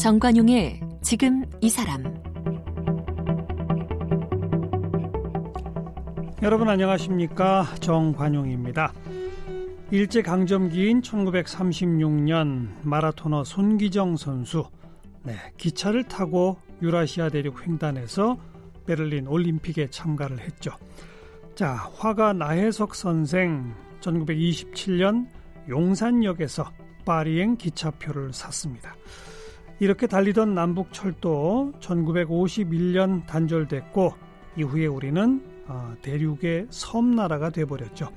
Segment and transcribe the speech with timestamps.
[0.00, 2.02] 정관용의 지금 이 사람.
[6.42, 7.66] 여러분 안녕하십니까?
[7.80, 8.94] 정관용입니다.
[9.90, 14.64] 일제강점기인 1936년 마라토너 손기정 선수.
[15.22, 18.38] 네, 기차를 타고 유라시아 대륙 횡단에서
[18.86, 20.72] 베를린 올림픽에 참가를 했죠.
[21.54, 25.26] 자, 화가 나혜석 선생 1927년
[25.68, 26.70] 용산역에서
[27.04, 28.94] 파리행 기차표를 샀습니다.
[29.78, 34.14] 이렇게 달리던 남북 철도 1951년 단절됐고
[34.56, 38.10] 이후에 우리는 어, 대륙의 섬나라가 돼버렸죠.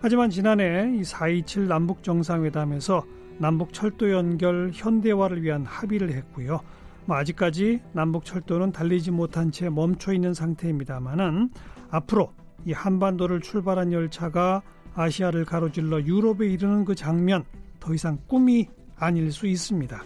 [0.00, 3.04] 하지만 지난해 이 4.27 남북 정상회담에서
[3.38, 6.60] 남북 철도 연결 현대화를 위한 합의를 했고요.
[7.06, 11.50] 뭐 아직까지 남북 철도는 달리지 못한 채 멈춰 있는 상태입니다만은
[11.90, 12.32] 앞으로
[12.64, 14.62] 이 한반도를 출발한 열차가
[14.94, 17.44] 아시아를 가로질러 유럽에 이르는 그 장면
[17.78, 20.02] 더 이상 꿈이 아닐 수 있습니다.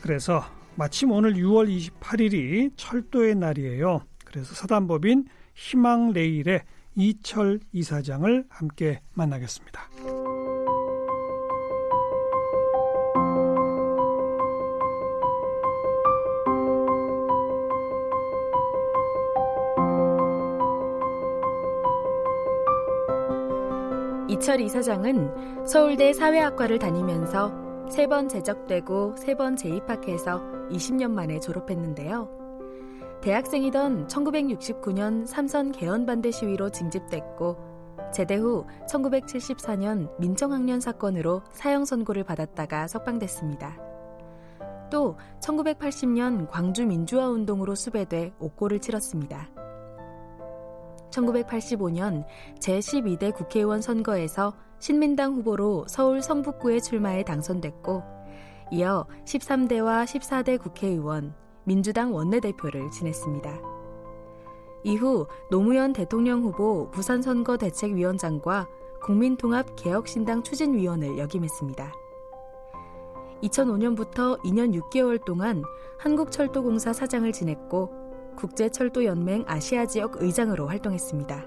[0.00, 0.42] 그래서
[0.76, 1.68] 마침 오늘 6월
[2.00, 4.00] 28일이 철도의 날이에요.
[4.24, 6.62] 그래서 사단법인 희망레일의
[6.96, 10.31] 이철 이사장을 함께 만나겠습니다.
[24.42, 27.52] 이철 이사장은 서울대 사회학과를 다니면서
[27.88, 32.28] 세 번 재적되고 세 번 재입학해서 20년 만에 졸업했는데요.
[33.22, 37.56] 대학생이던 1969년 삼선 개헌 반대 시위로 징집됐고
[38.12, 43.78] 제대 후 1974년 민정학년 사건으로 사형 선고를 받았다가 석방됐습니다.
[44.90, 49.61] 또 1980년 광주 민주화 운동으로 수배돼 옥고를 치렀습니다.
[51.12, 52.24] 1985년
[52.58, 58.02] 제12대 국회의원 선거에서 신민당 후보로 서울 성북구에 출마해 당선됐고
[58.72, 61.34] 이어 13대와 14대 국회의원,
[61.64, 63.60] 민주당 원내대표를 지냈습니다.
[64.84, 68.66] 이후 노무현 대통령 후보 부산선거대책위원장과
[69.02, 71.92] 국민통합개혁신당 추진위원을 역임했습니다.
[73.42, 75.62] 2005년부터 2년 6개월 동안
[75.98, 78.01] 한국철도공사 사장을 지냈고
[78.36, 81.44] 국제철도연맹 아시아 지역 의장으로 활동했습니다.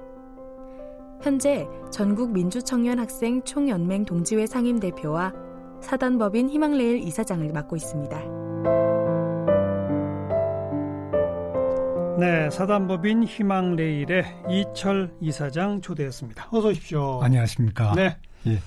[1.21, 5.33] 현재 전국 민주청년학생 총연맹 동지회 상임대표와
[5.81, 8.45] 사단법인 희망레일 이사장을 맡고 있습니다.
[12.17, 16.47] 네, 사단법인 희망레일의 이철 이사장 초대했습니다.
[16.51, 17.19] 어서 오십시오.
[17.21, 17.93] 안녕하십니까.
[17.93, 18.17] 네.
[18.47, 18.59] 예.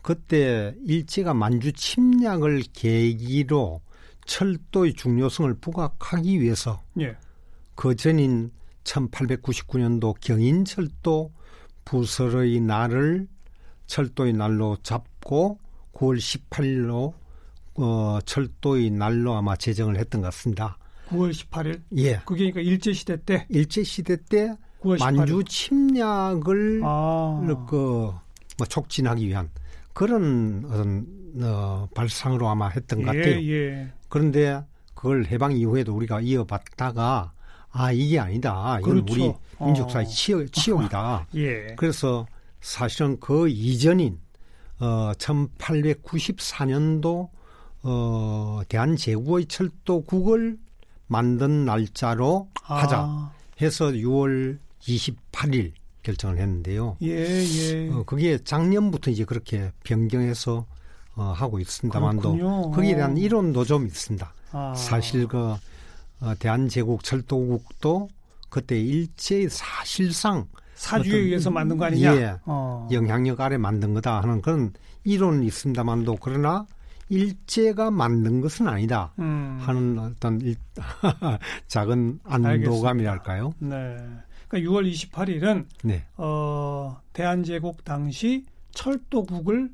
[0.00, 3.80] 그때 일제가 만주 침략을 계기로
[4.26, 7.16] 철도의 중요성을 부각하기 위해서 예.
[7.74, 8.50] 그 전인
[8.84, 11.32] 1899년도 경인철도
[11.84, 13.26] 부설의 날을
[13.86, 15.58] 철도의 날로 잡고
[15.92, 17.12] 9월 18일로
[17.76, 20.78] 어, 철도의 날로 아마 제정을 했던 것 같습니다.
[21.08, 21.82] 9월 18일?
[21.98, 22.20] 예.
[22.24, 23.46] 그게 그러니까 일제 시대 때?
[23.48, 24.54] 일제 시대 때
[24.98, 27.40] 만주 침략을 아.
[27.68, 28.12] 그,
[28.58, 29.50] 뭐 촉진하기 위한
[29.94, 31.06] 그런 어떤
[31.42, 33.50] 어, 발상으로 아마 했던 것 예, 같아요.
[33.50, 33.92] 예.
[34.14, 34.62] 그런데
[34.94, 37.32] 그걸 해방 이후에도 우리가 이어봤다가
[37.72, 38.78] 아 이게 아니다.
[38.78, 39.12] 이건 그렇죠.
[39.12, 39.34] 우리
[39.66, 40.08] 민족사의 어.
[40.08, 41.26] 치욕, 치욕이다.
[41.34, 41.74] 예.
[41.76, 42.24] 그래서
[42.60, 44.20] 사실은 그 이전인
[44.78, 47.28] 어 1894년도
[47.82, 50.58] 어 대한제국의 철도국을
[51.08, 52.82] 만든 날짜로 아.
[52.82, 55.72] 하자 해서 6월 28일
[56.04, 56.98] 결정을 했는데요.
[57.02, 57.90] 예, 예.
[57.90, 60.66] 어, 그게 작년부터 이제 그렇게 변경해서
[61.16, 64.32] 어, 하고 있습니다만도 거기에 대한 이론도 좀 있습니다.
[64.52, 64.74] 아.
[64.76, 65.54] 사실 그
[66.20, 68.08] 어, 대한제국 철도국도
[68.48, 72.16] 그때 일제히 사실상 사주에 의해서 만든 거 아니냐?
[72.16, 72.88] 예, 어.
[72.90, 74.72] 영향력 아래 만든 거다 하는 그런
[75.04, 76.66] 이론은 있습니다만도 그러나
[77.08, 79.58] 일제가 만든 것은 아니다 음.
[79.60, 80.56] 하는 어떤 일,
[81.68, 83.54] 작은 안도감이랄까요?
[83.58, 83.96] 네.
[84.48, 86.04] 그러니까 6월 28일은 네.
[86.16, 89.70] 어, 대한제국 당시 철도국을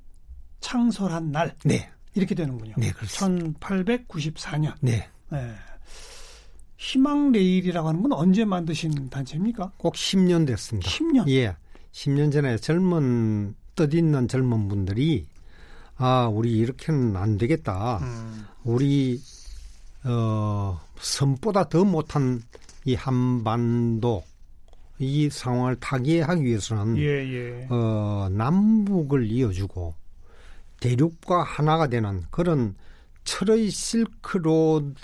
[0.61, 1.55] 창설한 날.
[1.65, 1.91] 네.
[2.15, 2.75] 이렇게 되는군요.
[2.77, 3.59] 네, 그렇습니다.
[3.61, 4.75] 1894년.
[4.81, 5.09] 네.
[5.31, 5.55] 네.
[6.77, 9.73] 희망 레일이라고 하는 건 언제 만드신 단체입니까?
[9.77, 10.91] 꼭 10년 됐습니다.
[10.91, 11.29] 10년?
[11.29, 11.55] 예.
[11.93, 15.27] 10년 전에 젊은 뜻있는 젊은 분들이
[15.97, 17.99] 아, 우리 이렇게는 안 되겠다.
[17.99, 18.47] 음.
[18.65, 19.21] 우리
[20.05, 22.43] 어, 선보다 더 못한
[22.87, 24.25] 이 한반도
[24.99, 27.67] 이 상황을 타개하기 위해서는 예, 예.
[27.69, 29.95] 어, 남북을 이어주고
[30.81, 32.75] 대륙과 하나가 되는 그런
[33.25, 34.97] 철의 실크로드를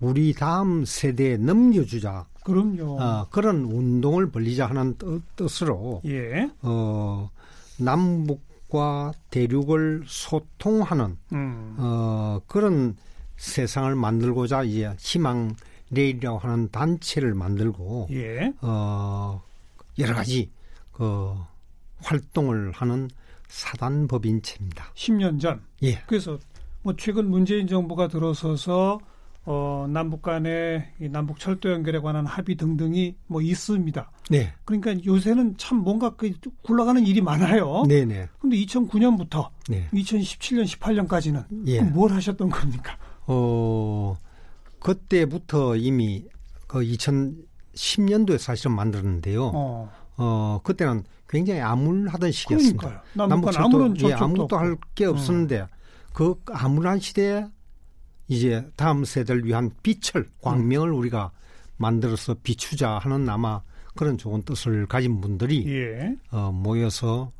[0.00, 2.26] 우리 다음 세대에 넘겨주자.
[2.44, 3.00] 그럼요.
[3.00, 6.48] 어, 그런 운동을 벌리자 하는 뜻, 으로 예.
[6.62, 7.30] 어,
[7.78, 11.76] 남북과 대륙을 소통하는 음.
[11.78, 12.96] 어, 그런
[13.36, 15.54] 세상을 만들고자 이제 희망
[15.90, 18.52] 레일이라고 하는 단체를 만들고 예.
[18.60, 19.42] 어,
[19.98, 20.50] 여러 가지
[20.92, 21.34] 그
[21.98, 23.08] 활동을 하는
[23.48, 24.92] 사단법인체입니다.
[24.94, 25.62] 10년 전.
[25.82, 26.02] 예.
[26.06, 26.38] 그래서
[26.82, 29.00] 뭐 최근 문재인 정부가 들어서서
[29.48, 34.10] 어, 남북 간의 남북 철도 연결에 관한 합의 등등이 뭐 있습니다.
[34.30, 34.52] 네.
[34.64, 36.32] 그러니까 요새는 참 뭔가 그
[36.62, 37.84] 굴러가는 일이 많아요.
[37.86, 38.28] 네, 네.
[38.40, 39.88] 근데 2009년부터 네.
[39.92, 41.80] 2017년, 18년까지는 예.
[41.80, 42.98] 뭘 하셨던 겁니까?
[43.28, 44.16] 어,
[44.80, 46.24] 그때부터 이미
[46.66, 49.52] 그 2010년도에 사실은 만들었는데요.
[49.54, 49.92] 어.
[50.16, 53.02] 어, 그때는 굉장히 암울하던 시기였습니다.
[53.14, 55.66] 남북철도 예, 아무것도 할 게 없었는데 음.
[56.12, 57.46] 그 암울한 시대에
[58.28, 60.98] 이제 다음 세대를 위한 빛을 광명을 음.
[60.98, 61.30] 우리가
[61.76, 63.60] 만들어서 비추자 하는 아마
[63.94, 66.14] 그런 좋은 뜻을 가진 분들이 예.
[66.30, 67.32] 어, 모여서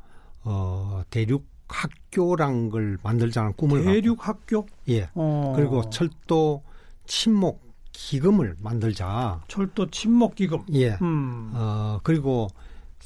[0.43, 4.57] 어, 대륙 학교란 걸 만들자는 꿈을 대륙 갖고.
[4.57, 5.53] 학교 예 어.
[5.55, 6.63] 그리고 철도
[7.05, 11.51] 침목 기금을 만들자 철도 침목 기금 예 음.
[11.53, 12.47] 어, 그리고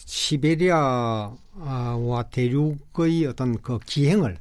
[0.05, 1.35] 시베리아와
[2.31, 4.37] 대륙의 어떤 그 기행을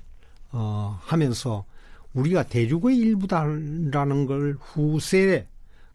[0.52, 1.64] 어, 하면서
[2.14, 5.46] 우리가 대륙의 일부다라는 걸 후세에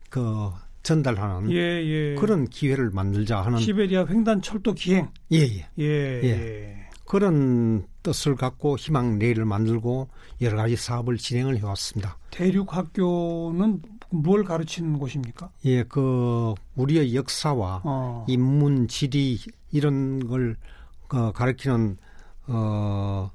[0.10, 0.50] 그
[0.84, 2.16] 전달하는 예, 예.
[2.16, 5.84] 그런 기회를 만들자 하는 시베리아 횡단 철도 기행 예예 예.
[5.84, 6.22] 예.
[6.24, 6.30] 예.
[6.30, 6.86] 예.
[7.06, 10.10] 그런 뜻을 갖고 희망 레일을 만들고
[10.42, 12.18] 여러 가지 사업을 진행을 해왔습니다.
[12.32, 13.82] 대륙 학교는
[14.22, 15.50] 뭘 가르치는 곳입니까?
[15.66, 18.26] 예, 그 우리의 역사와 어.
[18.28, 19.40] 인문 지리
[19.72, 20.56] 이런 걸
[21.10, 21.98] 어, 가르치는
[22.48, 23.30] 어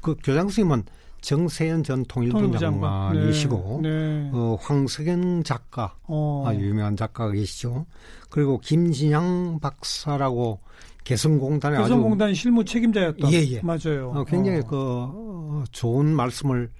[0.00, 0.84] 그 교장 선생님은
[1.20, 4.30] 정세현 전 통일부 장관이시고 네, 네.
[4.32, 6.44] 어, 황석영 작가 어.
[6.46, 7.86] 아, 유명한 작가가 계시죠.
[8.30, 10.60] 그리고 김진양 박사라고
[11.02, 13.60] 개성공단의 개성공단 실무 책임자였던 예, 예.
[13.62, 14.12] 맞아요.
[14.14, 14.64] 어, 굉장히 어.
[14.64, 16.70] 그 어, 좋은 말씀을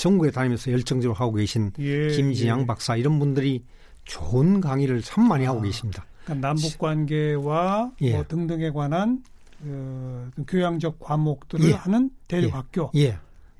[0.00, 2.66] 전국에 다니면서 열정적으로 하고 계신 예, 김진양 예.
[2.66, 3.64] 박사 이런 분들이
[4.04, 6.06] 좋은 강의를 참 많이 하고 아, 계십니다.
[6.24, 8.14] 그러니까 남북 관계와 예.
[8.14, 9.22] 뭐 등등에 관한
[9.62, 11.72] 그 교양적 과목들을 예.
[11.74, 12.90] 하는 대륙학교.
[12.96, 13.18] 예.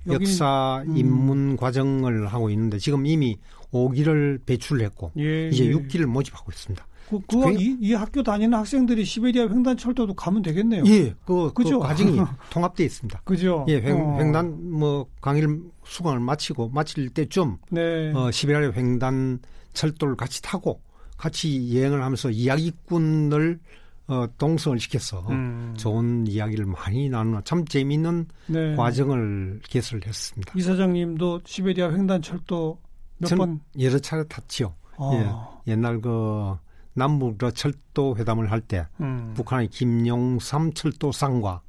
[0.09, 0.97] 역사 음.
[0.97, 3.37] 입문 과정을 하고 있는데 지금 이미
[3.73, 6.87] 5기를 배출했고 이제 6기를 모집하고 있습니다.
[7.11, 10.85] 그, 그 이, 이, 학교 다니는 학생들이 시베리아 횡단철도도 가면 되겠네요.
[10.87, 11.81] 예, 그, 그 그죠?
[11.81, 12.21] 그 과정이
[12.51, 13.23] 통합돼 있습니다.
[13.25, 13.67] 그죠?
[13.69, 14.19] 예, 횡, 어.
[14.21, 18.13] 횡단 뭐 강의를 수강을 마치고 마칠 때쯤 네.
[18.15, 19.41] 어, 시베리아 횡단
[19.73, 20.81] 철도를 같이 타고
[21.17, 23.59] 같이 여행을 하면서 이야기꾼을
[24.07, 25.75] 어, 동성을 시켜서 음.
[25.77, 28.75] 좋은 이야기를 많이 나누는 참 재미있는 네.
[28.77, 30.53] 과정을 개설했습니다.
[30.57, 32.79] 이 사장님도 시베리아 횡단철도
[33.21, 34.75] 몇 번 여러 차례 탔지요.
[34.97, 35.59] 아.
[35.67, 36.57] 예, 옛날 그
[36.95, 39.33] 남북 철도 회담을 할때 음.
[39.35, 41.61] 북한의 김용삼 철도상과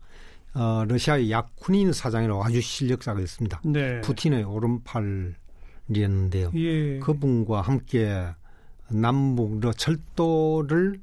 [0.54, 3.62] 어, 러시아의 야쿠닌 사장이라고 아주 실력자가 있습니다.
[3.64, 4.02] 네.
[4.02, 6.52] 푸틴의 오른팔이었는데요.
[6.56, 7.00] 예.
[7.00, 8.26] 그분과 함께
[8.90, 11.00] 남북 철도를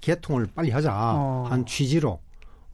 [0.00, 1.46] 개통을 빨리 하자 어.
[1.50, 2.20] 한 취지로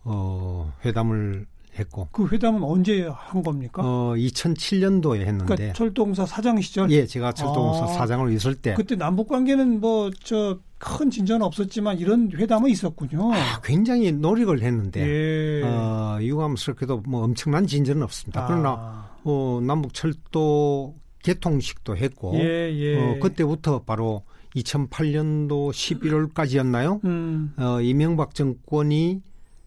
[0.04, 1.46] 어, 회담을
[1.78, 2.08] 했고.
[2.12, 3.82] 그 회담은 언제 한 겁니까?
[3.84, 5.44] 어, 2007년도에 했는데.
[5.44, 6.90] 그러니까 철도공사 사장 시절?
[6.90, 8.74] 예, 제가 철도공사 아, 사장으로 있을 때.
[8.74, 13.32] 그때 남북 관계는 뭐, 저, 큰 진전은 없었지만 이런 회담은 있었군요.
[13.32, 15.00] 아, 굉장히 노력을 했는데.
[15.00, 15.62] 예.
[15.64, 18.44] 어, 유감스럽게도 뭐 엄청난 진전은 없습니다.
[18.44, 18.46] 아.
[18.46, 22.34] 그러나, 어, 남북 철도 개통식도 했고.
[22.36, 23.00] 예, 예.
[23.00, 24.22] 어, 그때부터 바로
[24.56, 27.04] 2008년도 11월까지였나요?
[27.04, 27.54] 음.
[27.56, 29.22] 어, 이명박 정권이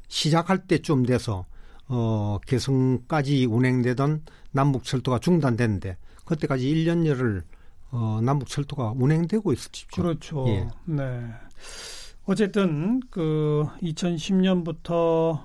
[0.08, 1.46] 시작할 때쯤 돼서
[1.88, 7.44] 어, 개성까지 운행되던 남북철도가 중단됐는데 그때까지 1년여를
[7.92, 9.88] 어, 남북철도가 운행되고 있었죠.
[9.94, 10.46] 그렇죠.
[10.50, 10.68] 예.
[10.86, 11.22] 네.
[12.26, 14.92] 어쨌든 그 2010년부터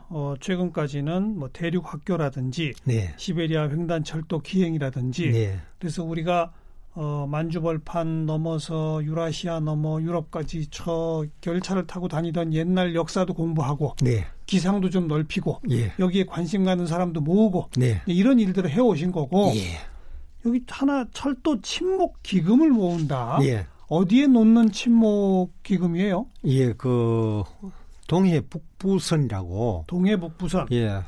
[0.09, 3.15] 어 최근까지는 뭐 대륙 학교라든지 네.
[3.17, 5.61] 시베리아 횡단 철도 기행이라든지 네.
[5.79, 6.53] 그래서 우리가
[6.95, 14.27] 어, 만주벌판 넘어서 유라시아 넘어 유럽까지 저 열차를 타고 다니던 옛날 역사도 공부하고 네.
[14.45, 15.93] 기상도 좀 넓히고 예.
[15.99, 18.03] 여기에 관심 가는 사람도 모으고 네.
[18.07, 19.79] 이런 일들을 해오신 거고 예.
[20.45, 23.39] 여기 하나 철도 침묵 기금을 모은다.
[23.43, 23.67] 예.
[23.89, 26.27] 어디에 놓는 침묵 기금이에요?
[26.47, 27.43] 예, 그
[28.07, 29.85] 동해 북부선이라고.
[29.87, 30.67] 동해 북부선.
[30.73, 31.01] 예.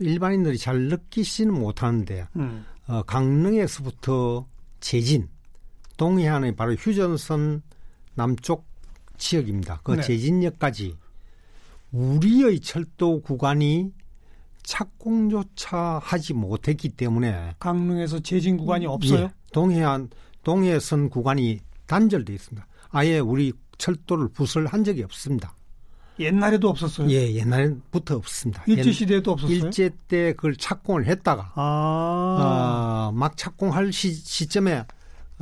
[0.00, 2.64] 일반인들이 잘 느끼지는 못하는데 음.
[2.88, 4.46] 어, 강릉에서부터
[4.80, 5.28] 제진
[5.96, 7.62] 동해안의 바로 휴전선
[8.14, 8.66] 남쪽
[9.16, 9.80] 지역입니다.
[9.82, 10.02] 그 네.
[10.02, 10.96] 제진역까지
[11.92, 13.92] 우리의 철도 구간이
[14.62, 19.24] 착공조차 하지 못했기 때문에 강릉에서 제진 구간이 없어요?
[19.24, 20.10] 예, 동해안
[20.44, 22.66] 동해선 구간이 단절돼 있습니다.
[22.90, 25.54] 아예 우리 철도를 부설한 적이 없습니다.
[26.18, 27.08] 옛날에도 없었어요?
[27.10, 28.62] 예, 옛날부터 없습니다.
[28.66, 29.56] 일제 시대에도 없었어요?
[29.56, 33.08] 일제 때 그걸 착공을 했다가 아.
[33.10, 34.84] 어, 막 착공할 시, 점에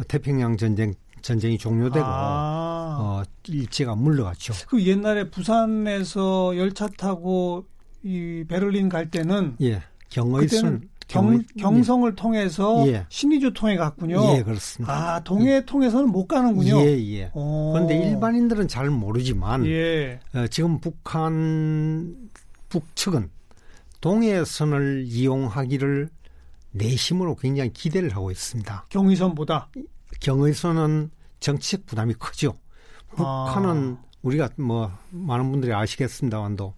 [0.09, 2.99] 태평양 전쟁 전쟁이 종료되고 아.
[3.01, 4.55] 어, 일제가 물러갔죠.
[4.69, 7.67] 그 옛날에 부산에서 열차 타고
[8.03, 12.15] 이 베를린 갈 때는 예, 경의선 경, 경성을 예.
[12.15, 13.07] 통해서 예.
[13.09, 14.21] 신의주 통해 갔군요.
[14.37, 15.15] 예, 그렇습니다.
[15.15, 15.65] 아, 동해 예.
[15.65, 16.81] 통해서는 못 가는군요.
[16.81, 17.31] 예, 예.
[17.35, 17.73] 오.
[17.73, 20.19] 그런데 일반인들은 잘 모르지만 예.
[20.35, 22.17] 어, 지금 북한
[22.69, 23.31] 북측은
[24.01, 26.11] 동해선을 이용하기를
[26.73, 28.87] 내심으로 굉장히 기대를 하고 있습니다.
[28.91, 29.71] 경의선보다
[30.21, 31.11] 경의선은
[31.41, 32.55] 정치적 부담이 크죠.
[33.11, 34.07] 북한은 아.
[34.23, 36.75] 우리가 뭐 많은 분들이 아시겠습니다만도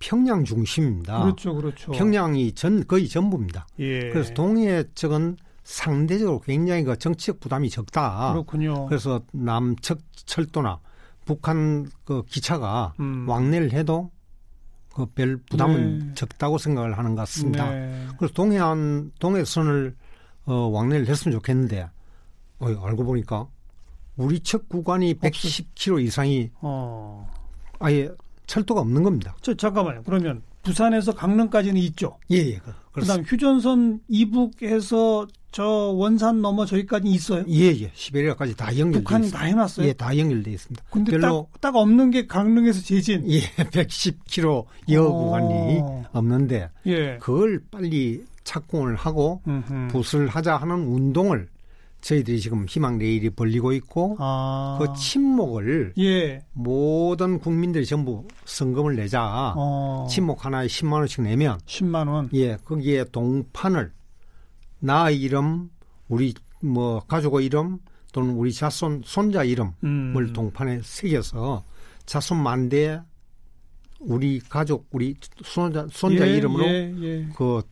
[0.00, 1.22] 평양 중심입니다.
[1.22, 1.92] 그렇죠, 그렇죠.
[1.92, 3.66] 평양이 전 거의 전부입니다.
[3.78, 4.10] 예.
[4.10, 8.32] 그래서 동해 쪽은 상대적으로 굉장히 그 정치적 부담이 적다.
[8.32, 8.86] 그렇군요.
[8.86, 10.80] 그래서 남측 철도나
[11.24, 13.28] 북한 그 기차가 음.
[13.28, 14.10] 왕래를 해도
[14.92, 16.14] 그 별 부담은 네.
[16.14, 17.70] 적다고 생각을 하는 것 같습니다.
[17.70, 18.06] 네.
[18.18, 19.94] 그래서 동해안 동해선을
[20.46, 21.88] 어, 왕래를 했으면 좋겠는데
[22.58, 23.46] 어, 알고 보니까
[24.16, 27.30] 우리 측 구간이 110km 이상이 어.
[27.78, 28.10] 아예
[28.50, 29.36] 철도가 없는 겁니다.
[29.42, 30.02] 저 잠깐만요.
[30.04, 32.18] 그러면 부산에서 강릉까지는 있죠.
[32.32, 32.60] 예, 예.
[32.92, 37.44] 그다음 휴전선 이북에서 저 원산 넘어 저기까지 있어요.
[37.48, 37.92] 예, 예.
[37.94, 39.86] 시베리아까지 다 연결돼 북한이 다 해놨어요.
[39.86, 40.82] 예, 다 연결돼 있습니다.
[40.90, 43.22] 근데 별로 딱, 딱 없는 게 강릉에서 제진.
[43.30, 43.40] 예,
[43.70, 45.80] 110km 여 구간이
[46.12, 47.18] 없는데 예.
[47.18, 49.42] 그걸 빨리 착공을 하고.
[49.90, 51.46] 부수를 하자 하는 운동을
[52.00, 54.78] 저희들이 지금 희망 레일이 벌리고 있고 아.
[54.80, 56.44] 그 침목을 예.
[56.52, 60.06] 모든 국민들이 전부 성금을 내자 어.
[60.08, 62.30] 침목 하나에 10만 원씩 내면 10만 원.
[62.34, 63.92] 예, 거기에 동판을
[64.80, 65.70] 나 이름,
[66.08, 67.78] 우리 뭐 가족의 이름
[68.12, 70.32] 또는 우리 자손 손자 이름을 음.
[70.32, 71.64] 동판에 새겨서
[72.06, 73.00] 자손 만대
[74.00, 75.14] 우리 가족 우리
[75.44, 77.28] 손자 손자 예, 이름으로 예, 예.
[77.36, 77.62] 그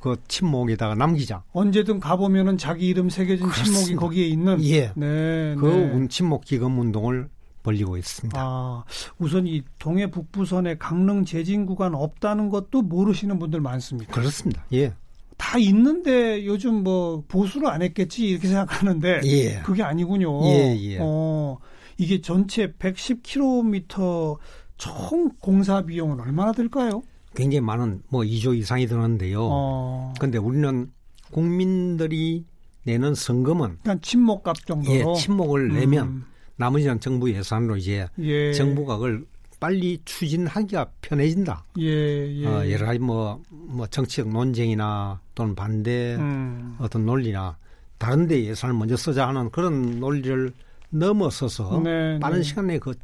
[0.00, 1.42] 그 침목에다가 남기자.
[1.52, 3.72] 언제든 가보면은 자기 이름 새겨진 그렇습니다.
[3.78, 4.62] 침목이 거기에 있는.
[4.64, 4.92] 예.
[4.94, 5.54] 네.
[5.58, 5.90] 그 네.
[5.92, 7.28] 운침목 기금 운동을
[7.62, 8.40] 벌리고 있습니다.
[8.40, 8.84] 아,
[9.18, 14.12] 우선 이 동해 북부선에 강릉 제진 구간 없다는 것도 모르시는 분들 많습니다.
[14.12, 14.64] 그렇습니다.
[14.72, 14.94] 예.
[15.36, 19.60] 다 있는데 요즘 뭐 보수를 안 했겠지 이렇게 생각하는데 예.
[19.60, 20.44] 그게 아니군요.
[20.46, 20.98] 예, 예.
[21.00, 21.58] 어,
[21.96, 24.38] 이게 전체 110km
[24.76, 27.02] 총 공사 비용은 얼마나 들까요?
[27.38, 29.48] 굉장히 많은 뭐 2조 이상이 드는데요.
[29.48, 30.12] 어.
[30.18, 30.90] 근데 우리는
[31.30, 32.44] 국민들이
[32.82, 35.74] 내는 성금은 그냥 침묵값 정도로 예, 침묵을 음.
[35.74, 36.24] 내면
[36.56, 38.52] 나머지는 정부 예산으로 이제 예.
[38.52, 39.24] 정부가 그걸
[39.60, 41.64] 빨리 추진하기가 편해진다.
[41.78, 42.46] 예, 예.
[42.46, 46.76] 어, 여러 가지 뭐, 뭐 정치적 논쟁이나 또는 반대 음.
[46.80, 47.56] 어떤 논리나
[47.98, 50.52] 다른 데 예산을 먼저 쓰자 하는 그런 논리를
[50.90, 52.42] 넘어서서 네, 빠른 네.
[52.42, 52.94] 시간에 그,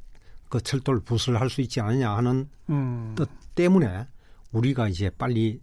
[0.48, 3.14] 그 철도를 부설 할 수 있지 않느냐 하는 음.
[3.16, 4.06] 뜻 때문에
[4.54, 5.60] 우리가 이제 빨리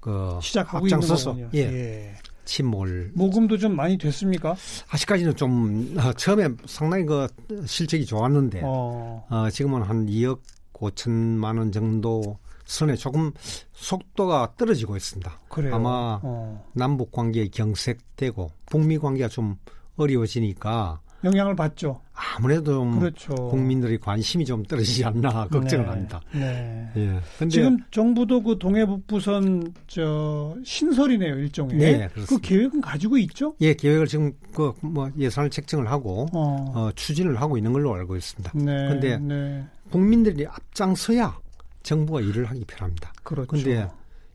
[0.00, 1.58] 그 시작하고 앞장서서 예.
[1.58, 2.14] 예.
[2.44, 4.56] 침몰 모금도 좀 많이 됐습니까?
[4.90, 7.28] 아직까지는 좀 어, 처음에 상당히 그
[7.66, 9.24] 실적이 좋았는데 어.
[9.30, 10.40] 어 지금은 한 2억
[10.72, 13.32] 5천만 원 정도 선에 조금
[13.72, 15.40] 속도가 떨어지고 있습니다.
[15.48, 15.74] 그래요?
[15.76, 16.64] 아마 어.
[16.72, 19.56] 남북 관계 경색되고 북미 관계가 좀
[19.96, 22.00] 어려워지니까 영향을 받죠.
[22.14, 23.34] 아무래도 좀 그렇죠.
[23.34, 25.90] 국민들의 관심이 좀 떨어지지 않나 걱정을 네.
[25.90, 26.20] 합니다.
[26.32, 26.88] 네.
[26.96, 27.20] 예.
[27.38, 31.76] 근데 지금 정부도 그 동해북부선 저 신설이네요 일종의.
[31.76, 32.26] 네, 그렇습니다.
[32.26, 33.54] 그 계획은 가지고 있죠?
[33.60, 36.72] 예, 계획을 지금 그 뭐 예산을 책정을 하고 어.
[36.74, 36.90] 어.
[36.94, 38.52] 추진을 하고 있는 걸로 알고 있습니다.
[38.54, 38.64] 네.
[38.64, 39.64] 그런데 네.
[39.90, 41.38] 국민들이 앞장서야
[41.82, 43.12] 정부가 일을 하기 편합니다.
[43.22, 43.46] 그렇죠.
[43.48, 43.88] 그런데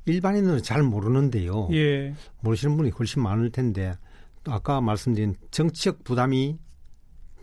[0.06, 1.70] 일반인은 잘 모르는데요.
[1.74, 2.14] 예.
[2.42, 3.94] 모르시는 분이 훨씬 많을 텐데
[4.46, 6.58] 아까 말씀드린 정치적 부담이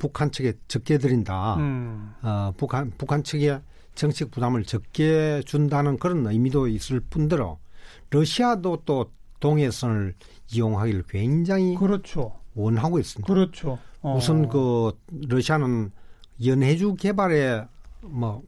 [0.04, 1.54] 북한 측에 적게 드린다.
[1.56, 2.12] 음.
[2.20, 3.58] 어, 북한 북한 측에
[3.94, 7.58] 정책 부담을 적게 준다는 그런 의미도 있을 뿐더러
[8.10, 10.14] 러시아도 또 동해선을
[10.52, 12.34] 이용하기를 굉장히 그렇죠.
[12.54, 13.32] 원하고 있습니다.
[13.32, 13.78] 그렇죠.
[14.02, 14.14] 어.
[14.14, 14.92] 우선 그
[15.26, 15.90] 러시아는
[16.44, 17.64] 연해주 개발에
[18.02, 18.42] 뭐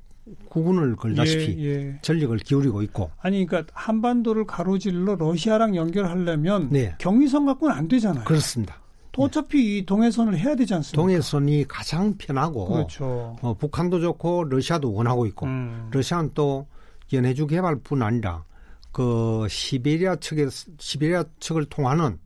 [0.51, 1.99] 구분을 걸다시피 예, 예.
[2.03, 6.95] 전력을 기울이고 있고 아니 그러니까 한반도를 가로질러 러시아랑 연결하려면 네.
[6.99, 8.25] 경위선 갖고는 안 되잖아요.
[8.25, 8.77] 그렇습니다.
[9.17, 11.01] 또 어차피 이 동해선을 해야 되지 않습니까?
[11.01, 13.37] 동해선이 가장 편하고 그렇죠.
[13.41, 15.89] 어, 북한도 좋고 러시아도 원하고 있고 음.
[15.91, 16.67] 러시아는 또
[17.13, 18.45] 연해주 개발뿐 아니라
[18.93, 20.47] 그 시베리아 측에
[20.79, 22.19] 시베리아 측을 통하는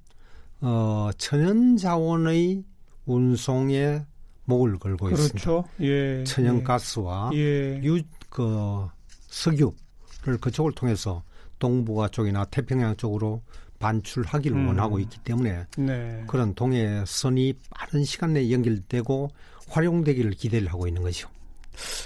[0.61, 2.65] 어, 천연 자원의
[3.07, 4.05] 운송에
[4.45, 5.23] 목을 걸고 그렇죠.
[5.23, 5.63] 있습니다.
[5.81, 6.25] 예.
[6.25, 6.63] 천연 예.
[6.63, 7.81] 가스와 예.
[7.83, 8.87] 유, 그
[9.29, 11.23] 석유를 그쪽을 통해서
[11.59, 13.43] 동북아 쪽이나 태평양 쪽으로
[13.81, 14.69] 반출하기를 음.
[14.69, 16.25] 원하고 있기 때문에 네.
[16.29, 19.31] 그런 동해선이 빠른 시간 내에 연결되고
[19.69, 21.29] 활용되기를 기대를 하고 있는 것이죠.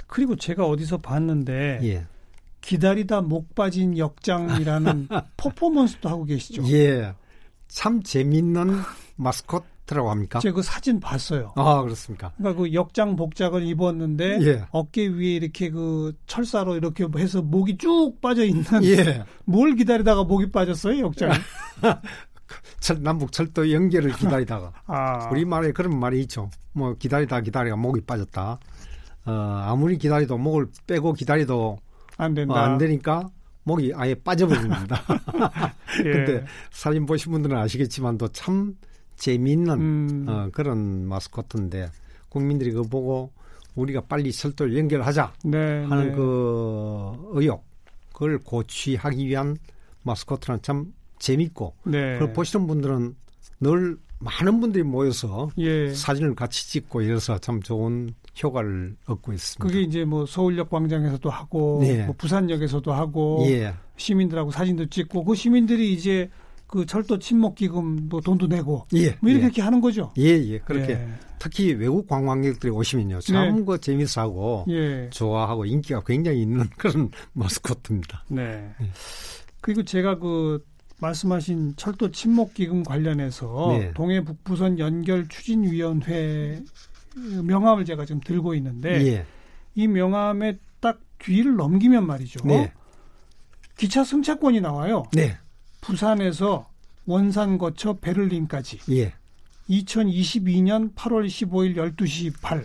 [0.06, 2.06] 그리고 제가 어디서 봤는데 예.
[2.62, 6.66] 기다리다 목 빠진 역장이라는 퍼포먼스도 하고 계시죠.
[6.68, 7.12] 예.
[7.68, 8.80] 참 재밌는
[9.16, 9.44] 마스
[9.84, 10.40] 코트라고 합니까?
[10.40, 11.52] 제가 그 사진 봤어요.
[11.56, 12.32] 아, 그렇습니까?
[12.36, 14.64] 그러니까 그 역장 복장을 입었는데 예.
[14.70, 19.24] 어깨 위에 이렇게 그 철사로 이렇게 해서 목이 쭉 빠져 있는 예.
[19.44, 21.30] 뭘 기다리다가 목이 빠졌어요, 역장.
[22.80, 25.28] 철, 남북 철도 연결을 기다리다가 아.
[25.30, 26.50] 우리 말에 그런 말이 있죠.
[26.72, 28.58] 뭐 기다리다 기다리다 목이 빠졌다.
[29.26, 31.78] 어, 아무리 기다리도 목을 빼고 기다리도
[32.18, 32.62] 안 어, 된다.
[32.62, 33.30] 안 되니까
[33.62, 35.02] 목이 아예 빠져버립니다.
[36.04, 36.10] 예.
[36.10, 38.74] 근데 사진 보신 분들은 아시겠지만도 참
[39.16, 40.26] 재미있는 음.
[40.28, 41.90] 어, 그런 마스코트인데
[42.28, 43.30] 국민들이 그거 보고
[43.75, 46.14] 우리가 빨리 철도를 연결하자 네, 하는 네.
[46.14, 47.64] 그 의욕
[48.12, 49.56] 그걸 고취하기 위한
[50.02, 52.14] 마스코트는 참 재밌고 네.
[52.18, 53.14] 그걸 보시는 분들은
[53.61, 55.92] 늘 많은 분들이 모여서 예.
[55.92, 59.64] 사진을 같이 찍고 이래서 참 좋은 효과를 얻고 있습니다.
[59.64, 62.04] 그게 이제 뭐 서울역 광장에서도 하고 네.
[62.06, 66.30] 뭐 부산역에서도 하고 예, 시민들하고 사진도 찍고 그 시민들이 이제
[66.74, 69.44] 그 철도 침목 기금 뭐 돈도 내고 예, 뭐 이렇게, 예.
[69.44, 70.12] 이렇게 하는 거죠.
[70.18, 71.08] 예, 예, 그렇게 예.
[71.38, 75.08] 특히 외국 관광객들이 오시면요, 참그 재밌어하고 예.
[75.10, 78.24] 좋아하고 인기가 굉장히 있는 그런 마스코트입니다.
[78.28, 78.74] 네.
[78.80, 78.90] 네.
[79.60, 80.66] 그리고 제가 그
[80.98, 83.92] 말씀하신 철도 침목 기금 관련해서 네.
[83.94, 86.60] 동해 북부선 연결 추진 위원회
[87.14, 89.26] 명함을 제가 지금 들고 있는데 예,
[89.76, 92.44] 이 명함에 딱 뒤를 넘기면 말이죠.
[92.44, 92.72] 네,
[93.76, 95.04] 기차 승차권이 나와요.
[95.12, 95.38] 네,
[95.85, 96.68] 부산에서
[97.07, 99.12] 원산 거쳐 베를린까지 예,
[99.68, 102.64] 2022년 8월 15일 12시 8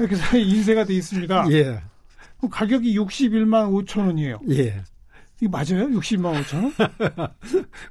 [0.00, 1.52] 이렇게 인쇄가 돼 있습니다.
[1.52, 1.82] 예,
[2.40, 4.40] 그 가격이 61만 5천 원이에요.
[4.50, 4.82] 예.
[5.40, 5.88] 이거 맞아요?
[5.88, 6.72] 60만 5천 원?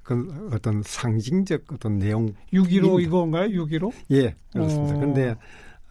[0.04, 3.50] 그 어떤 상징적 어떤 내용, 615 이건가요?
[3.50, 3.92] 615?
[4.12, 4.96] 예, 그렇습니다.
[4.96, 5.00] 어.
[5.00, 5.36] 근데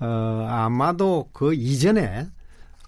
[0.01, 2.27] 어, 아마도 그 이전에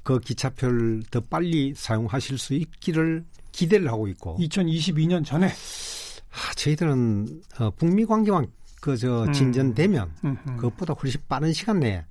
[0.03, 5.47] 그 기차표를 더 빨리 사용하실 수 있기를 기대를 하고 있고 2022년 전에.
[5.47, 8.47] 아, 저희들은 어, 북미 관계만
[8.81, 9.33] 그저 음.
[9.33, 10.57] 진전되면 음흠.
[10.57, 12.05] 그것보다 훨씬 빠른 시간 내에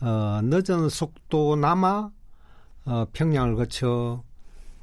[0.00, 2.10] 어, 늦은 속도나마
[2.84, 4.22] 어, 평양을 거쳐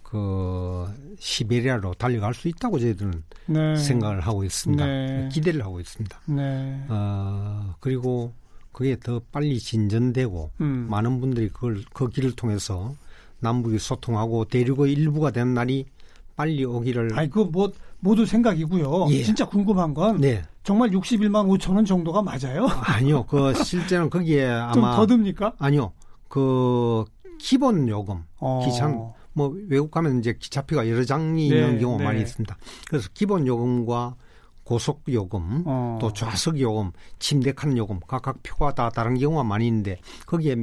[0.03, 0.87] 그
[1.19, 3.75] 시베리아로 달려갈 수 있다고 저희들은 네.
[3.75, 4.85] 생각을 하고 있습니다.
[4.85, 5.29] 네.
[5.31, 6.21] 기대를 하고 있습니다.
[6.27, 6.85] 네.
[6.87, 8.33] 어, 그리고
[8.77, 10.85] 그게 더 빨리 진전되고 음.
[10.87, 12.93] 많은 분들이 그걸 그 길을 통해서
[13.39, 15.87] 남북이 소통하고 대륙의 일부가 된 날이
[16.35, 19.07] 빨리 오기를 아니 그뭐 모두 생각이고요.
[19.09, 19.23] 예.
[19.23, 22.67] 진짜 궁금한 건 네 정말 61만 5천 원 정도가 맞아요?
[22.85, 25.53] 아니요 그 실제는 거기에 좀 아마 더 듭니까?
[25.57, 25.93] 아니요
[26.27, 27.03] 그
[27.39, 28.61] 기본 요금 어.
[28.63, 28.89] 기차
[29.33, 32.05] 뭐 외국 가면 이제 기차표가 여러 장이 네, 있는 경우가 네.
[32.09, 32.55] 많이 있습니다.
[32.87, 34.15] 그래서 기본 요금과
[34.67, 35.97] 고속 요금 어.
[36.01, 40.57] 또 좌석 요금, 침대 칸 요금 각각 표가 다 다른 경우가 많이 있는데 거기에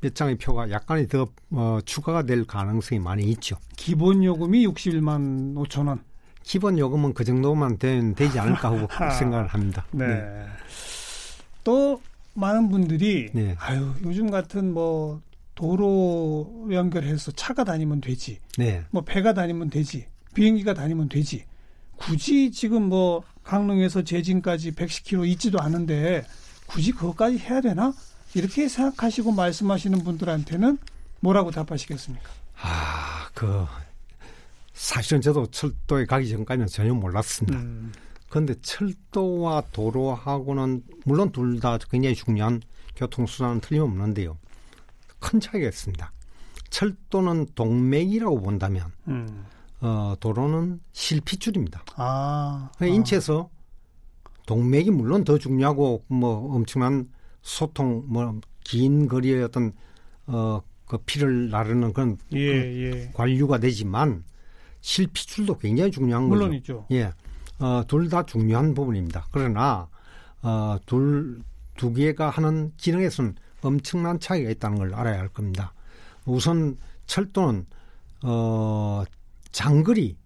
[0.00, 3.56] 몇 장의 표가 약간의 더 어, 추가가 될 가능성이 많이 있죠.
[3.76, 6.02] 기본 요금이 61만 5천 원.
[6.42, 9.84] 기본 요금은 그 정도만 되면 되지 않을까 하고 생각을 합니다.
[9.90, 10.06] 네.
[11.62, 12.00] 또
[12.32, 13.56] 많은 분들이 네.
[13.58, 15.20] 아유 요즘 같은 뭐
[15.54, 18.84] 도로 연결해서 차가 다니면 되지, 네.
[18.90, 21.44] 뭐 배가 다니면 되지, 비행기가 다니면 되지.
[22.00, 26.24] 굳이 지금 뭐 강릉에서 제진까지 110km 있지도 않은데
[26.66, 27.92] 굳이 그것까지 해야 되나?
[28.34, 30.78] 이렇게 생각하시고 말씀하시는 분들한테는
[31.18, 32.30] 뭐라고 답하시겠습니까?
[32.62, 33.66] 아, 그
[34.72, 37.58] 사실은 저도 철도에 가기 전까지는 전혀 몰랐습니다.
[37.58, 37.92] 음,
[38.28, 42.62] 그런데 철도와 도로하고는 물론 둘 다 굉장히 중요한
[42.94, 44.38] 교통수단은 틀림없는데요.
[45.18, 46.12] 큰 차이가 있습니다.
[46.70, 49.44] 철도는 동맥이라고 본다면 음.
[49.80, 51.82] 어, 도로는 실핏줄입니다.
[51.96, 53.48] 아, 그러니까 인체에서
[54.46, 57.08] 동맥이 물론 더 중요하고 뭐 엄청난
[57.42, 59.72] 소통 뭐 긴 거리의 어떤
[60.26, 63.10] 어, 그 피를 나르는 그런 예, 예.
[63.14, 64.22] 관류가 되지만
[64.80, 66.38] 실핏줄도 굉장히 중요한 거죠.
[66.44, 66.86] 물론이죠.
[66.92, 67.12] 예,
[67.58, 69.26] 어, 둘 다 중요한 부분입니다.
[69.32, 69.88] 그러나
[70.42, 71.42] 어, 둘
[71.76, 75.72] 두 개가 하는 기능에서는 엄청난 차이가 있다는 걸 알아야 할 겁니다.
[76.26, 77.64] 우선 철도는
[78.22, 79.02] 어,
[79.52, 80.16] 장거리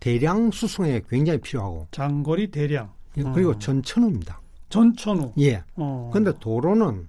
[0.00, 2.92] 대량 수송에 굉장히 필요하고 장거리 대량.
[3.16, 3.58] 예, 그리고 음.
[3.58, 4.40] 전천후입니다.
[4.68, 5.32] 전천후.
[5.38, 5.62] 예.
[5.76, 6.10] 어.
[6.12, 7.08] 근데 도로는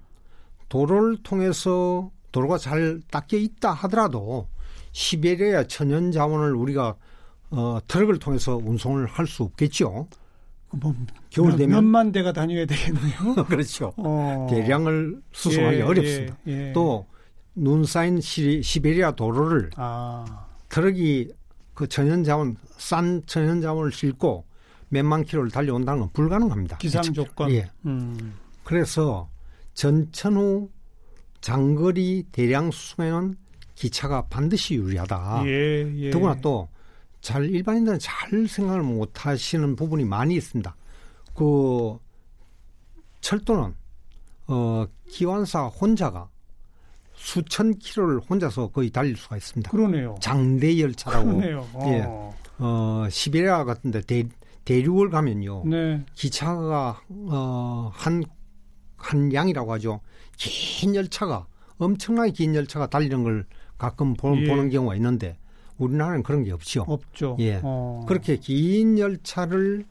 [0.68, 4.46] 도로를 통해서 도로가 잘 닦여 있다 하더라도
[4.92, 6.96] 시베리아 천연 자원을 우리가
[7.50, 10.08] 어, 트럭을 통해서 운송을 할 수 없겠죠.
[10.72, 10.94] 뭐
[11.30, 13.34] 겨울 되면 몇만 대가 다녀야 되겠네요.
[13.48, 13.92] 그렇죠.
[13.96, 14.46] 어.
[14.50, 16.36] 대량을 수송하기 예, 어렵습니다.
[16.48, 16.72] 예, 예.
[16.72, 20.46] 또 눈 쌓인 시, 시베리아 도로를 아.
[20.68, 21.28] 트럭이
[21.76, 24.44] 그 천연 자원 싼 천연 자원을 싣고
[24.88, 26.78] 몇만 킬로를 달려온다는 건 불가능합니다.
[26.78, 27.52] 기상 조건.
[27.52, 27.70] 예.
[27.84, 28.34] 음.
[28.64, 29.28] 그래서
[29.74, 30.68] 전천후
[31.40, 33.36] 장거리 대량 수송에는
[33.76, 35.42] 기차가 반드시 유리하다.
[35.46, 36.10] 예, 예.
[36.10, 36.68] 더구나 또
[37.26, 40.76] 잘 일반인들은 잘 생각을 못 하시는 부분이 많이 있습니다.
[41.34, 41.98] 그
[43.20, 43.74] 철도는
[44.46, 46.30] 어 기관사 혼자가
[47.16, 49.70] 수천 킬로를 혼자서 거의 달릴 수가 있습니다.
[49.70, 50.16] 그러네요.
[50.20, 51.36] 장대 열차라고.
[51.36, 51.66] 그러네요.
[51.72, 51.84] 어.
[51.88, 52.06] 예.
[52.58, 54.24] 어, 시베리아 같은데 대,
[54.64, 55.64] 대륙을 가면요.
[55.66, 56.04] 네.
[56.14, 58.22] 기차가 어, 한,
[58.96, 60.00] 한 양이라고 하죠.
[60.36, 61.46] 긴 열차가
[61.78, 63.46] 엄청나게 긴 열차가 달리는 걸
[63.78, 64.54] 가끔 보, 예.
[64.54, 65.38] 는 경우가 있는데
[65.78, 66.84] 우리나라는 그런 게 없죠.
[66.86, 67.36] 없죠.
[67.40, 67.60] 예.
[67.62, 68.04] 어.
[68.08, 69.84] 그렇게 긴 열차를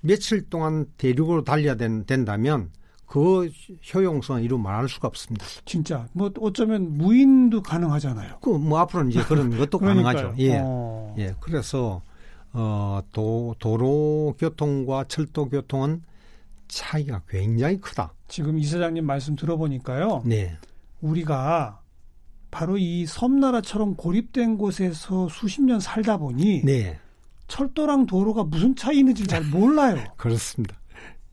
[0.00, 2.70] 며칠 동안 대륙으로 달려야 된, 된다면
[3.08, 3.50] 그
[3.94, 5.46] 효용성은 이루 말할 수가 없습니다.
[5.64, 8.38] 진짜 뭐 어쩌면 무인도 가능하잖아요.
[8.40, 10.34] 그 뭐 앞으로는 이제 그런 것도 가능하죠.
[10.38, 10.60] 예.
[10.62, 11.14] 어.
[11.18, 11.34] 예.
[11.40, 12.02] 그래서
[12.52, 16.02] 어, 도, 도로 교통과 철도 교통은
[16.68, 18.12] 차이가 굉장히 크다.
[18.28, 20.22] 지금 이사장님 말씀 들어보니까요.
[20.26, 20.56] 네.
[21.00, 21.80] 우리가
[22.50, 26.98] 바로 이 섬나라처럼 고립된 곳에서 수십 년 살다 보니 네.
[27.46, 29.96] 철도랑 도로가 무슨 차이 있는지 잘 몰라요.
[30.18, 30.76] 그렇습니다.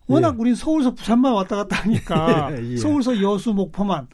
[0.08, 0.42] 워낙 예.
[0.42, 2.78] 우린 서울서 부산만 왔다 갔다 하니까 예.
[2.78, 4.08] 서울서 여수 목포만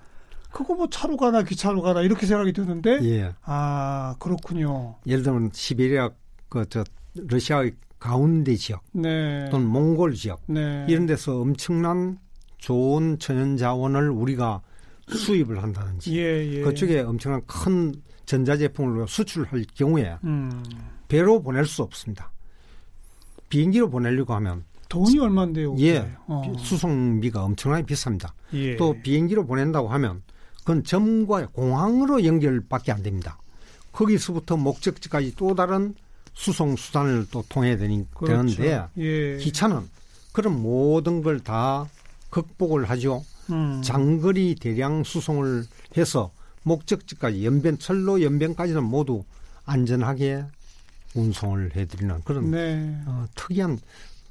[0.51, 3.33] 그거 뭐 차로 가나 기차로 가나 이렇게 생각이 드는데 예.
[3.43, 4.95] 아 그렇군요.
[5.07, 6.09] 예를 들면 시베리아
[6.49, 6.83] 그 저
[7.15, 9.47] 러시아의 가운데 지역 네.
[9.51, 10.85] 또는 몽골 지역 네.
[10.89, 12.17] 이런 데서 엄청난
[12.57, 14.61] 좋은 천연 자원을 우리가
[15.07, 16.61] 수입을 한다든지 예, 예.
[16.61, 17.93] 그쪽에 엄청난 큰
[18.25, 20.63] 전자제품을 수출할 경우에 음.
[21.09, 22.31] 배로 보낼 수 없습니다.
[23.49, 25.75] 비행기로 보내려고 하면 돈이 얼마인데요?
[25.79, 26.53] 예, 어.
[26.59, 28.31] 수송비가 엄청나게 비쌉니다.
[28.53, 28.75] 예.
[28.75, 30.21] 또 비행기로 보낸다고 하면
[30.59, 33.37] 그건 점과 공항으로 연결밖에 안 됩니다.
[33.93, 35.95] 거기서부터 목적지까지 또 다른
[36.33, 38.57] 수송 수단을 또 통해야 되니, 그렇죠.
[38.57, 39.37] 되는데 예.
[39.37, 39.81] 기차는
[40.33, 41.87] 그런 모든 걸 다
[42.29, 43.23] 극복을 하죠.
[43.49, 43.81] 음.
[43.83, 45.65] 장거리 대량 수송을
[45.97, 46.31] 해서
[46.63, 49.23] 목적지까지 연변 철로 연변까지는 모두
[49.65, 50.43] 안전하게
[51.15, 52.95] 운송을 해드리는 그런 네.
[53.05, 53.79] 어, 특이한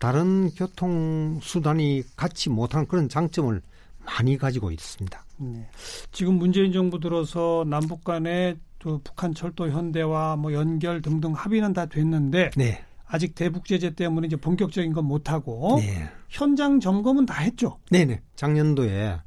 [0.01, 3.63] 다른 교통 수단이 갖지 못한 그런 장점을
[4.05, 5.25] 많이 가지고 있습니다.
[5.37, 5.69] 네.
[6.11, 11.87] 지금 문재인 정부 들어서 남북 간의 또 북한 철도 현대화 뭐 연결 등등 합의는 다
[11.87, 12.85] 됐는데 네.
[13.07, 16.09] 아직 대북 제재 때문에 이제 본격적인 건 못 하고 네.
[16.29, 17.79] 현장 점검은 다 했죠.
[17.91, 18.21] 네네.
[18.37, 19.19] 작년도에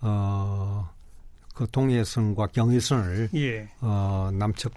[0.00, 0.88] 어
[1.54, 3.68] 그 동해선과 경해선을 예.
[3.82, 4.72] 어 남측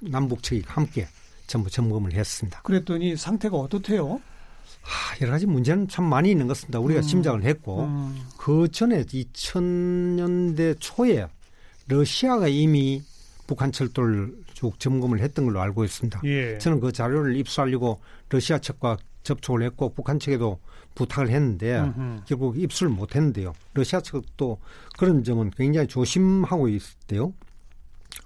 [0.00, 1.06] 남북 측이 함께
[1.46, 2.62] 전부 점검을 했습니다.
[2.62, 4.20] 그랬더니 상태가 어떻대요?
[4.82, 6.80] 하, 여러 가지 문제는 참 많이 있는 것 같습니다.
[6.80, 7.02] 우리가 음.
[7.02, 8.18] 짐작을 했고 음.
[8.38, 11.26] 그 전에 2000년대 초에
[11.88, 13.02] 러시아가 이미
[13.46, 16.20] 북한 철도를 쭉 점검을 했던 걸로 알고 있습니다.
[16.24, 16.58] 예.
[16.58, 20.60] 저는 그 자료를 입수하려고 러시아 측과 접촉을 했고 북한 측에도
[20.94, 22.22] 부탁을 했는데 음흠.
[22.26, 23.52] 결국 입수를 못했는데요.
[23.74, 24.58] 러시아 측도
[24.98, 27.32] 그런 점은 굉장히 조심하고 있대요.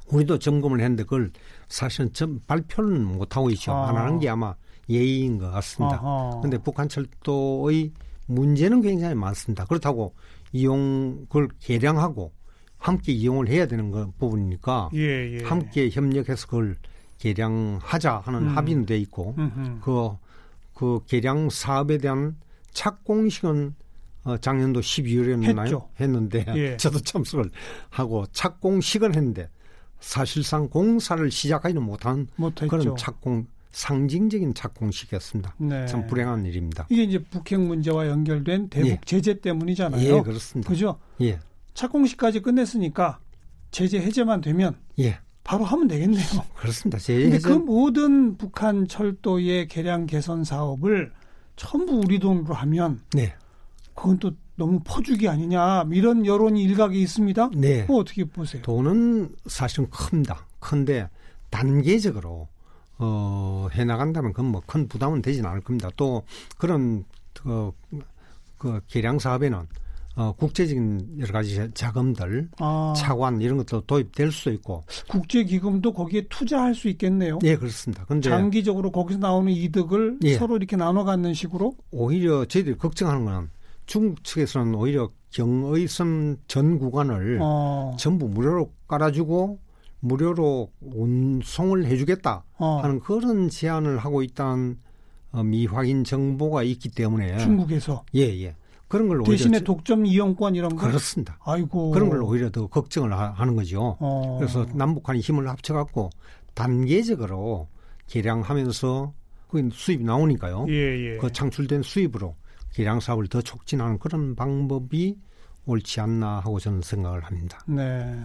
[0.09, 1.31] 우리도 점검을 했는데 그걸
[1.69, 3.73] 사실은 점, 발표는 못하고 있죠.
[3.73, 3.89] 아.
[3.89, 4.55] 안 하는 게 아마
[4.89, 6.01] 예의인 것 같습니다.
[6.39, 7.93] 그런데 북한 철도의
[8.27, 9.65] 문제는 굉장히 많습니다.
[9.65, 10.15] 그렇다고
[10.53, 12.33] 이용 그걸 개량하고
[12.79, 15.45] 함께 이용을 해야 되는 거 부분이니까 예, 예.
[15.45, 16.77] 함께 협력해서 그걸
[17.19, 18.57] 개량하자 하는 음.
[18.57, 19.35] 합의는 돼 있고
[19.81, 20.17] 그그
[20.75, 22.37] 그 개량 사업에 대한
[22.73, 23.75] 착공식은
[24.25, 25.87] 어, 작년도 12월이었나요?
[26.01, 26.77] 했는데 예.
[26.79, 27.51] 저도 참석을
[27.91, 29.49] 하고 착공식은 했는데
[30.01, 32.27] 사실상 공사를 시작하지는 못한.
[32.69, 35.57] 그런 착공 상징적인 착공식이었습니다.
[35.59, 35.87] 네.
[35.87, 36.87] 참 불행한 일입니다.
[36.89, 39.01] 이게 이제 북핵 문제와 연결된 대북 예.
[39.05, 40.17] 제재 때문이잖아요.
[40.17, 40.69] 예, 그렇습니다.
[40.69, 40.99] 그죠?
[41.21, 41.41] 예.
[41.75, 43.19] 착공식까지 끝냈으니까
[43.73, 45.19] 제재 해제만 되면 예.
[45.43, 46.25] 바로 하면 되겠네요.
[46.55, 46.99] 그렇습니다.
[46.99, 47.49] 제재 해제.
[47.49, 51.13] 그 모든 북한 철도의 개량 개선 사업을
[51.57, 53.35] 전부 우리 돈으로 하면 네.
[53.95, 57.51] 그건 또 너무 퍼주기 아니냐 이런 여론이 일각에 있습니다.
[57.57, 57.83] 네.
[57.85, 58.63] 뭐 어떻게 보세요?
[58.63, 60.47] 돈은 사실은 큽니다.
[60.61, 61.09] 큰데
[61.51, 62.49] 단계적으로
[62.99, 65.91] 어, 해 나간다면 그건 뭐 큰 부담은 되지는 않을 겁니다.
[65.97, 66.23] 또
[66.59, 67.73] 그런 그,
[68.59, 69.67] 그 계량 사업에는
[70.17, 72.95] 어, 국제적인 여러 가지 자금들, 아.
[72.97, 77.41] 차관 이런 것도 도입될 수 있고 국제 기금도 거기에 투자할 수 있겠네요.
[77.43, 78.05] 예, 그렇습니다.
[78.05, 80.35] 근데 장기적으로 거기서 나오는 이득을 예.
[80.35, 83.51] 서로 이렇게 나눠 갖는 식으로 오히려 저희들이 걱정하는 건
[83.87, 87.97] 중국 측에서는 오히려 경의선 전 구간을 어.
[87.99, 89.59] 전부 무료로 깔아주고
[90.05, 92.81] 무료로 운송을 해주겠다 어.
[92.83, 94.79] 하는 그런 제안을 하고 있다는
[95.33, 98.57] 어, 미확인 정보가 있기 때문에 중국에서 예예 예.
[98.87, 101.39] 그런 걸 대신에 독점 이용권 이런 거 그렇습니다.
[101.43, 103.97] 아이고 그런 걸 오히려 더 걱정을 하, 는 거죠.
[103.99, 104.37] 어.
[104.39, 106.11] 그래서 남북한이 힘을 합쳐갖고
[106.53, 107.69] 단계적으로
[108.07, 109.13] 개량하면서
[109.49, 110.67] 그 수입이 나오니까요.
[110.69, 111.17] 예, 예.
[111.17, 112.37] 그 창출된 수입으로
[112.73, 115.17] 개량 사업을 더 촉진하는 그런 방법이
[115.65, 117.65] 옳지 않나 하고 저는 생각을 합니다.
[117.67, 118.21] 네.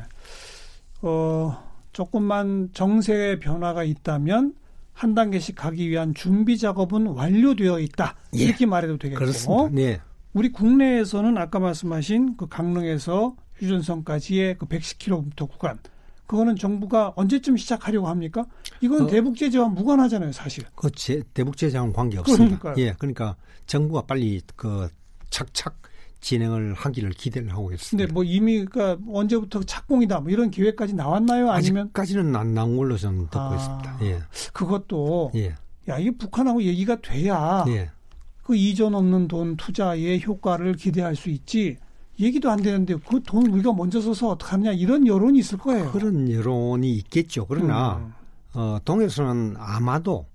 [1.01, 4.53] 어, 조금만 정세의 변화가 있다면
[4.93, 8.15] 한 단계씩 가기 위한 준비 작업은 완료되어 있다.
[8.37, 8.43] 예.
[8.43, 9.19] 이렇게 말해도 되겠고.
[9.19, 9.69] 그렇습니다.
[9.71, 10.01] 네.
[10.33, 15.79] 우리 국내에서는 아까 말씀하신 그 강릉에서 휴전선까지의 그 110km 구간
[16.27, 18.45] 그거는 정부가 언제쯤 시작하려고 합니까?
[18.81, 20.63] 이건 어, 대북 제재와 무관하잖아요, 사실.
[20.75, 22.59] 그 제, 대북 제재와는 관계 없습니다.
[22.59, 22.85] 그러니까요.
[22.85, 24.89] 예, 그러니까 정부가 빨리 그
[25.31, 25.81] 착착
[26.21, 28.07] 진행을 하기를 기대를 하고 있습니다.
[28.07, 31.49] 근데 뭐 이미 그 언제부터 착공이다 뭐 이런 계획까지 나왔나요?
[31.51, 33.97] 아니면 아직까지는 안 나온 걸로 저는 듣고 아, 있습니다.
[34.03, 34.19] 예.
[34.53, 35.55] 그것도 예.
[35.87, 37.89] 야 이게 북한하고 얘기가 돼야 예.
[38.43, 41.77] 그 이전 없는 돈 투자의 효과를 기대할 수 있지.
[42.19, 45.89] 얘기도 안 되는데 그 돈 우리가 먼저 써서 어떡하냐 이런 여론이 있을 거예요.
[45.91, 47.45] 그런 여론이 있겠죠.
[47.47, 48.13] 그러나 음.
[48.55, 50.25] 어, 동에서는 아마도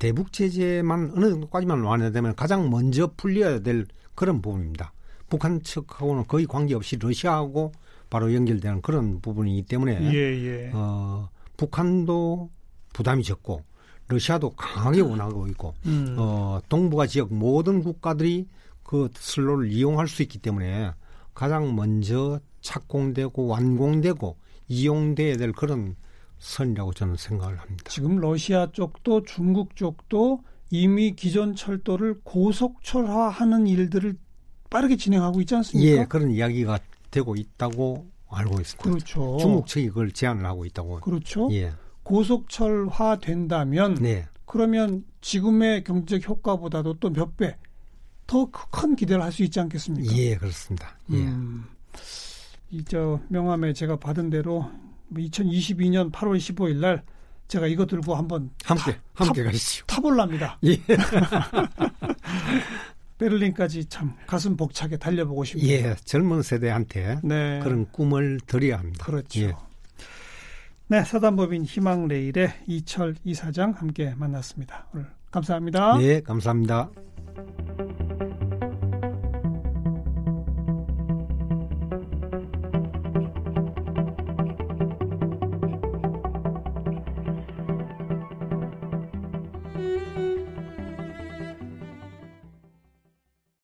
[0.00, 4.92] 대북 제재만 어느 정도까지만 완화되면 가장 먼저 풀려야 될 그런 부분입니다.
[5.30, 7.72] 북한 측하고는 거의 관계없이 러시아하고
[8.10, 10.70] 바로 연결되는 그런 부분이기 때문에 예, 예.
[10.74, 12.50] 어, 북한도
[12.92, 13.62] 부담이 적고
[14.08, 16.16] 러시아도 강하게 원하고 있고 음.
[16.18, 18.48] 어, 동북아 지역 모든 국가들이
[18.82, 20.90] 그 슬로를 이용할 수 있기 때문에
[21.32, 24.36] 가장 먼저 착공되고 완공되고
[24.68, 25.94] 이용돼야 될 그런
[26.40, 27.84] 선이라고 저는 생각을 합니다.
[27.88, 34.16] 지금 러시아 쪽도 중국 쪽도 이미 기존 철도를 고속철화하는 일들을
[34.70, 35.90] 빠르게 진행하고 있지 않습니까?
[36.02, 36.78] 예, 그런 이야기가
[37.10, 38.82] 되고 있다고 알고 있습니다.
[38.88, 39.36] 그렇죠.
[39.40, 41.00] 중국 측이 그걸 제안을 하고 있다고.
[41.00, 41.48] 그렇죠.
[41.52, 41.72] 예.
[42.04, 44.26] 고속철화 된다면 네.
[44.46, 47.56] 그러면 지금의 경제적 효과보다도 또 몇 배
[48.26, 50.16] 더 큰 기대를 할 수 있지 않겠습니까?
[50.16, 50.96] 예, 그렇습니다.
[51.10, 51.16] 예.
[51.16, 51.64] 음,
[52.70, 54.70] 이저 명함에 제가 받은 대로
[55.12, 57.02] 2022년 8월 15일 날
[57.48, 59.84] 제가 이거 들고 한번 함께 타, 함께 가시죠.
[59.86, 60.58] 타볼랍니다.
[60.64, 60.78] 예.
[63.20, 65.68] 베를린까지 참 가슴 벅차게 달려보고 싶네요.
[65.68, 67.60] 예, 젊은 세대한테 네.
[67.62, 69.04] 그런 꿈을 드려야 합니다.
[69.04, 69.40] 그렇죠.
[69.42, 69.52] 예.
[70.88, 74.88] 네, 사단법인 희망레일의 이철 이사장 함께 만났습니다.
[74.94, 75.98] 오늘 감사합니다.
[75.98, 76.90] 네, 감사합니다.